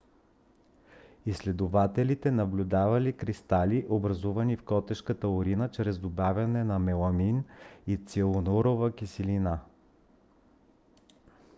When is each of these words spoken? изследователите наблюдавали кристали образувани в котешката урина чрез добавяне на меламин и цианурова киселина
изследователите 1.25 2.31
наблюдавали 2.37 3.13
кристали 3.17 3.85
образувани 3.89 4.57
в 4.57 4.63
котешката 4.63 5.27
урина 5.27 5.69
чрез 5.71 5.99
добавяне 5.99 6.63
на 6.63 6.79
меламин 6.79 7.43
и 7.87 7.97
цианурова 7.97 8.91
киселина 8.95 9.59